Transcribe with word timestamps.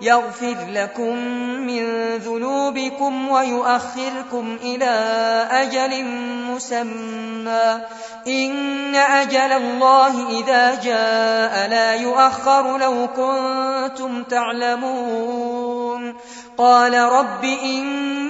يغفر 0.00 0.56
لكم 0.68 1.16
من 1.66 1.82
ذنوبكم 2.16 3.28
ويؤخركم 3.28 4.58
إلى 4.62 4.94
أجل 5.50 6.04
مسمى. 6.50 7.80
إن 8.26 8.94
أجل 8.94 9.38
الله 9.38 10.40
إذا 10.40 10.74
جاء 10.74 11.68
لا 11.68 11.94
يؤخر 11.94 12.78
لو 12.78 13.08
كنتم 13.16 14.22
تعلمون. 14.22 16.14
قال 16.58 16.94
رب 16.94 17.44
إني 17.44 18.29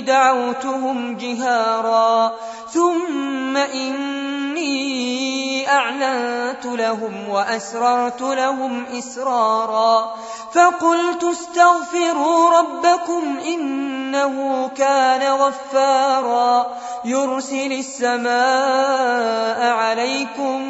دعوتهم 0.00 1.16
جهارا. 1.16 2.32
ثم 2.72 3.56
إني 3.56 5.70
أعلنت 5.70 6.64
لهم 6.64 7.28
وأسررت 7.28 8.20
لهم 8.20 8.84
إسرارا. 8.98 10.14
فقلت 10.52 11.24
استغفروا 11.24 12.58
ربكم 12.58 13.38
إنه 13.46 14.70
كان 14.76 15.32
غفارا. 15.32 16.66
يرسل 17.04 17.72
السماء 17.72 19.72
عليكم 19.72 20.62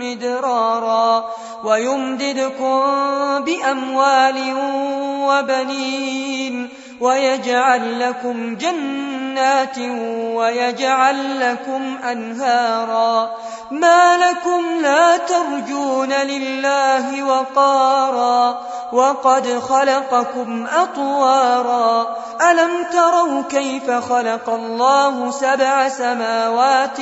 مدرارا. 0.00 1.24
ويمددكم 1.64 2.80
بأموال 3.44 4.54
وبنين. 5.28 6.67
ويجعل 7.00 8.00
لكم 8.00 8.56
جنات 8.56 9.78
ويجعل 10.34 11.40
لكم 11.40 11.98
أنهارا. 12.12 13.30
ما 13.70 14.16
لكم 14.16 14.66
لا 14.82 15.16
ترجون 15.16 16.12
لله 16.12 17.24
وقارا. 17.24 18.62
وقد 18.92 19.58
خلقكم 19.58 20.66
أطوارا. 20.66 22.16
ألم 22.50 22.84
تروا 22.92 23.42
كيف 23.50 23.90
خلق 23.90 24.50
الله 24.50 25.30
سبع 25.30 25.88
سماوات 25.88 26.98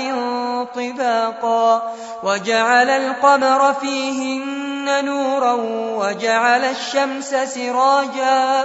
طباقا؟ 0.76 1.92
وجعل 2.22 2.90
القمر 2.90 3.74
فيهن 3.74 5.04
نورا. 5.04 5.52
وجعل 5.98 6.64
الشمس 6.64 7.34
سراجا. 7.34 8.64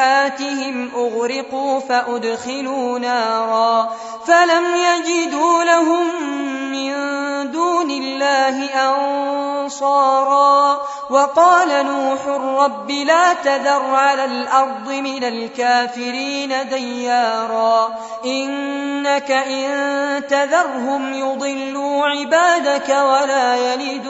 خطيئاتهم 0.00 0.90
أغرقوا 0.94 1.80
فأدخلوا 1.80 2.98
نارا 2.98 3.90
فلم 4.26 4.64
يجدوا 4.74 5.64
لهم 5.64 6.06
من 6.72 6.90
دون 7.50 7.90
الله 7.90 8.64
أنصارا 9.64 10.80
وقال 11.10 11.86
نوح 11.86 12.26
رب 12.36 12.90
لا 12.90 13.32
تذر 13.32 13.94
على 13.94 14.24
الأرض 14.24 14.88
من 14.90 15.24
الكافرين 15.24 16.68
ديارا 16.68 17.98
إنك 18.24 19.30
إن 19.30 20.22
تذرهم 20.26 21.14
يضلوا 21.14 22.06
عبادك 22.06 22.88
ولا 22.88 23.56
يلدوا 23.56 24.09